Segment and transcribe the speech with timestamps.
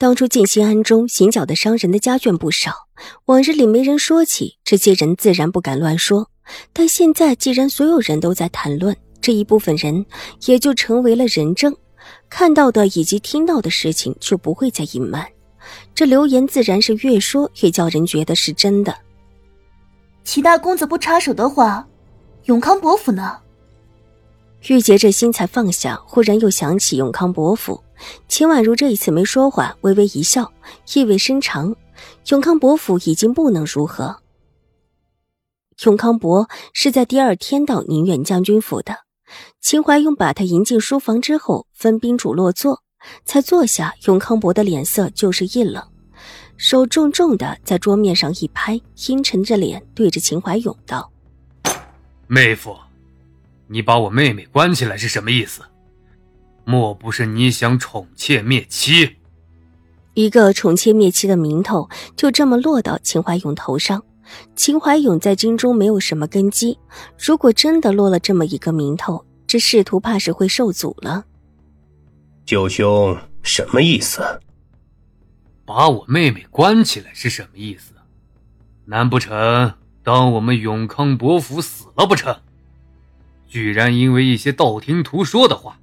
[0.00, 2.86] 当初静心庵中行脚的商人的家眷不少，
[3.24, 6.30] 往日里没人说起，这些人自然不敢乱说。
[6.72, 10.06] 但现在既然所有人都在谈论，这一部分人
[10.46, 11.76] 也就成为了人证，
[12.30, 15.26] 看到的以及听到的事情就不会再隐瞒。
[15.96, 18.96] 这流言自然是越说越叫人觉得是真的。
[20.22, 21.84] 齐大公子不插手的话，
[22.44, 23.36] 永康伯府呢？
[24.68, 27.82] 玉洁这心才放下，忽然又想起永康伯府。
[28.28, 30.52] 秦婉如这一次没说话，微微一笑，
[30.94, 31.74] 意味深长。
[32.28, 34.20] 永康伯府已经不能如何。
[35.84, 38.98] 永康伯是在第二天到宁远将军府的。
[39.60, 42.82] 秦怀勇把他迎进书房之后，分宾主落座，
[43.24, 43.94] 才坐下。
[44.06, 45.86] 永康伯的脸色就是一冷，
[46.56, 51.10] 手重重的在桌面上一拍，阴沉着脸对着秦怀勇道
[52.26, 52.76] ：“妹夫，
[53.66, 55.62] 你把我妹妹关起来是什么意思？”
[56.70, 59.16] 莫不是你想宠妾灭妻？
[60.12, 64.04] 一个宠妾灭妻的名头就这么落到秦怀勇头上。
[64.54, 66.78] 秦怀勇在京中没有什么根基，
[67.18, 71.24] 如果真的落了这么一个名头，这仕途怕是会受阻了。
[72.44, 74.20] 九兄什么意思？
[75.64, 77.94] 把我妹妹关起来是什么意思？
[78.84, 82.36] 难不成当我们永康伯府死了不成？
[83.46, 85.80] 居然因为一些道听途说的话。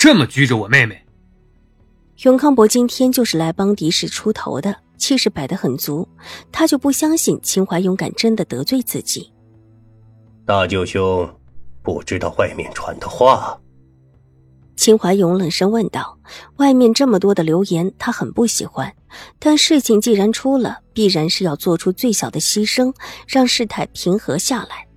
[0.00, 0.98] 这么拘着我妹妹，
[2.22, 6.08] 永康伯今天就是来帮狄氏出头的，气势摆得很足。
[6.50, 9.30] 他就不相信秦怀勇敢真的得罪自己。
[10.46, 11.30] 大舅兄
[11.82, 13.60] 不知道外面传的话。
[14.74, 16.18] 秦怀勇冷声问道
[16.56, 18.90] ：“外面这么多的流言，他很不喜欢。
[19.38, 22.90] 但事情既然出了，必然是要做出最小的牺牲，
[23.28, 24.88] 让事态平和下来。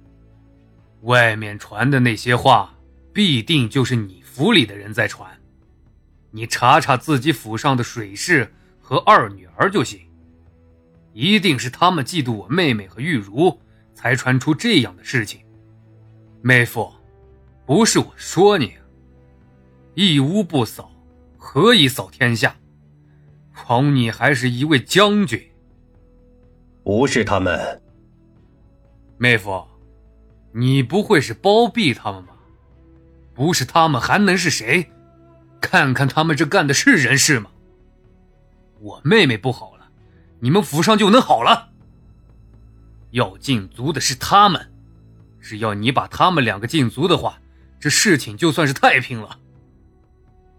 [1.01, 2.73] 外面传的那些话，
[3.11, 5.29] 必定就是你。”府里的人在传，
[6.31, 8.51] 你查查自己府上的水氏
[8.81, 10.01] 和二女儿就行。
[11.13, 13.61] 一定是他们嫉妒我妹妹和玉茹，
[13.94, 15.39] 才传出这样的事情。
[16.41, 16.91] 妹夫，
[17.63, 18.73] 不是我说你，
[19.94, 20.91] 一屋不扫，
[21.38, 22.55] 何以扫天下？
[23.69, 25.39] 枉你还是一位将军。
[26.83, 27.79] 不是他们，
[29.19, 29.63] 妹夫，
[30.53, 32.32] 你不会是包庇他们吧？
[33.33, 34.89] 不是他们还能是谁？
[35.61, 37.49] 看看他们这干的是人事吗？
[38.79, 39.88] 我妹妹不好了，
[40.39, 41.69] 你们府上就能好了？
[43.11, 44.71] 要禁足的是他们，
[45.39, 47.39] 只要你把他们两个禁足的话，
[47.79, 49.39] 这事情就算是太平了。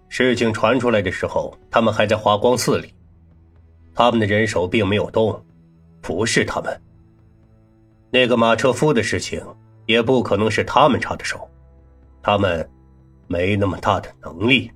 [0.09, 2.95] 事情传出来的时候，他们还在华光寺里，
[3.95, 5.45] 他们的人手并没有动，
[6.01, 6.81] 不是他们。
[8.11, 9.45] 那个马车夫的事情，
[9.87, 11.51] 也不可能是他们插的手。
[12.25, 12.67] 他们
[13.27, 14.71] 没那么大的能力。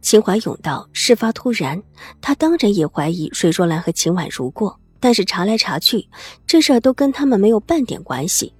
[0.00, 1.82] 秦怀勇道：“事发突然，
[2.20, 6.08] 他当然也怀疑水若兰和秦婉如过，但是查来查去，
[6.46, 8.54] 这事儿都跟他们没有半点关系。”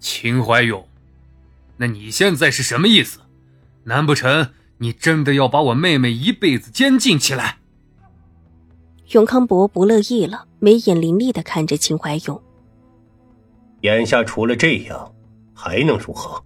[0.00, 0.84] 秦怀勇，
[1.76, 3.20] 那你现在是什么意思？
[3.84, 7.58] 难不成你真的要把我妹妹一辈子监禁起来？
[9.10, 12.42] 永康伯不乐意了，眉眼凌厉的看着秦怀勇。
[13.82, 15.12] 眼下除了这样。
[15.64, 16.42] 还能如何？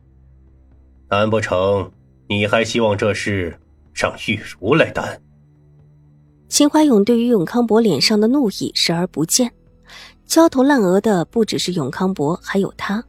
[1.08, 1.90] 难不成
[2.28, 3.58] 你还希望这事
[3.94, 5.18] 让玉茹来担？
[6.50, 9.50] 秦怀勇对于永康伯脸上的怒意视而不见，
[10.26, 13.02] 焦头烂额的不只是永康伯，还有他。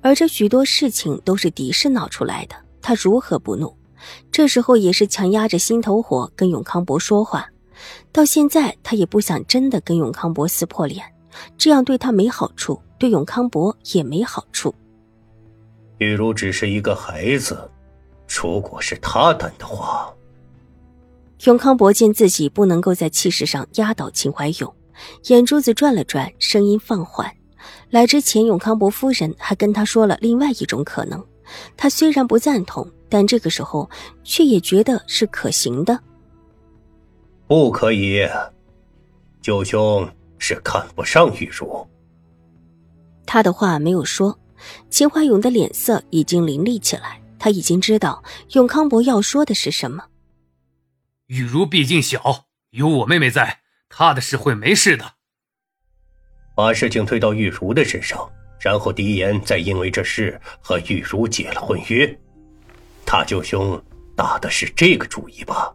[0.00, 3.76] 而这许多事情都是狄氏闹出来的，他如何不怒？
[4.32, 7.46] 这时候也是强压着心头火跟永康伯说话。
[8.10, 11.04] 到现在，他也不想真的跟永康伯撕破脸，
[11.58, 14.74] 这样对他没好处，对永康伯也没好处。
[16.00, 17.70] 玉茹只是一个孩子，
[18.26, 20.10] 如果是他担的话，
[21.44, 24.74] 永康伯见自己不能够在气势上压倒秦怀勇，
[25.24, 27.30] 眼珠子转了转，声音放缓。
[27.90, 31.22] 来之前，永康伯夫人还跟他说了另外一种可能，
[31.76, 33.88] 他虽然不赞同，但这个时候
[34.24, 36.00] 却也觉得是可行的。
[37.46, 38.26] 不可以，
[39.42, 40.08] 九兄
[40.38, 41.86] 是看不上玉茹。
[43.26, 44.34] 他的话没有说。
[44.90, 48.22] 秦怀勇的脸色已经凌厉起来，他已经知道
[48.52, 50.04] 永康伯要说的是什么。
[51.26, 55.12] 玉茹毕竟小，有我妹妹在，她的事会没事的。
[56.56, 58.30] 把事情推到玉茹的身上，
[58.60, 62.18] 然后狄言再因为这事和玉茹解了婚约。
[63.06, 63.82] 他舅兄
[64.16, 65.72] 打的是这个主意吧？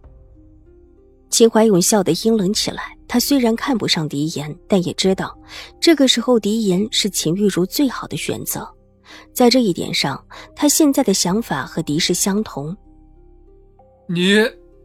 [1.29, 2.95] 秦怀勇笑得阴冷起来。
[3.07, 5.37] 他虽然看不上狄言，但也知道
[5.79, 8.67] 这个时候狄言是秦玉茹最好的选择。
[9.33, 10.23] 在这一点上，
[10.55, 12.75] 他现在的想法和狄氏相同。
[14.07, 14.35] 你、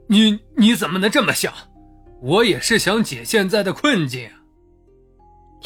[0.07, 1.53] 你、你怎么能这么想？
[2.23, 4.29] 我也是想解现在的困境。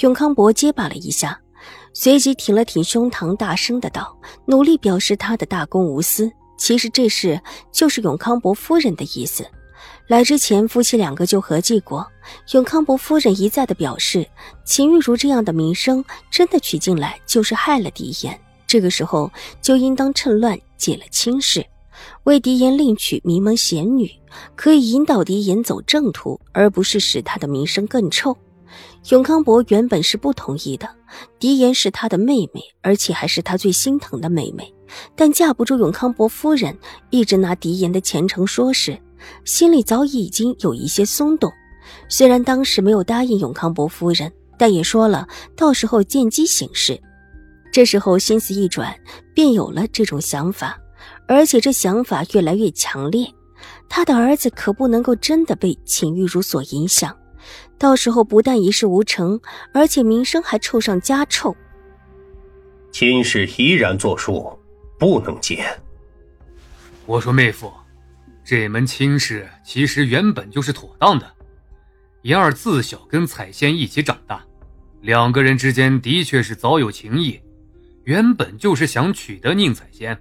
[0.01, 1.41] 永康伯结巴了一下，
[1.93, 4.17] 随即挺了挺胸膛，大声的道
[4.47, 6.31] ：“努力表示他的大公无私。
[6.57, 7.41] 其实这事
[7.73, 9.45] 就是永康伯夫人的意思。
[10.07, 12.07] 来之前，夫妻两个就合计过。
[12.53, 14.27] 永康伯夫人一再的表示，
[14.65, 18.39] 秦玉茹这样的名声真的娶进来就是害了狄言。
[18.75, 19.31] 这个时候
[19.63, 21.65] 就应当趁乱解了亲事，
[22.25, 24.11] 为狄言另娶名门贤女，
[24.57, 28.37] 可以引导狄言走正途，而不是使他的名声更臭。”
[29.11, 30.91] 永康伯原本是不同意的，
[31.39, 34.75] 狄言是他的妹妹，而且还是他最心疼的妹妹。
[35.15, 36.77] 但架不住永康伯夫人
[37.11, 39.01] 一直拿狄言的前程说事，
[39.45, 41.49] 心里早已已经有一些松动。
[42.09, 47.01] 虽然当时没有答应永康伯夫人，但也说了到时候见机行事。
[47.75, 48.97] 这时候心思一转，
[49.35, 50.79] 便有了这种想法，
[51.27, 53.27] 而且这想法越来越强烈。
[53.89, 57.19] 他的儿子可不能够真的被秦玉茹所影响。
[57.77, 59.41] 到时候不但一事无成，
[59.73, 61.53] 而且名声还臭上加臭。
[62.93, 64.57] 亲事依然作数，
[64.97, 65.67] 不能结。
[67.07, 67.73] 我说妹夫，
[68.45, 71.29] 这门亲事其实原本就是妥当的。
[72.23, 74.47] 言儿自小跟彩仙一起长大，
[75.01, 77.41] 两个人之间的确是早有情谊，
[78.05, 80.19] 原本就是想取得宁采仙，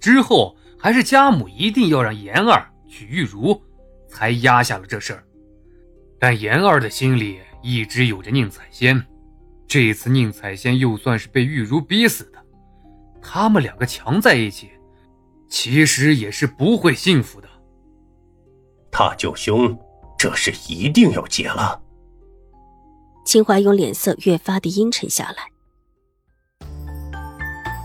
[0.00, 3.60] 之后还是家母一定要让言儿娶玉茹，
[4.08, 5.24] 才压下了这事儿。
[6.18, 9.02] 但言儿的心里一直有着宁采仙，
[9.68, 12.38] 这次宁采仙又算是被玉茹逼死的，
[13.20, 14.70] 他们两个强在一起，
[15.48, 17.48] 其实也是不会幸福的。
[18.90, 19.78] 大舅兄，
[20.18, 21.82] 这事一定要结了。
[23.26, 25.49] 秦怀勇脸色越发的阴沉下来。